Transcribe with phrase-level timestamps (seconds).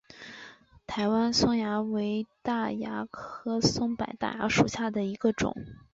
[0.87, 5.55] 台湾松蚜为大蚜科松柏大蚜属下的一个种。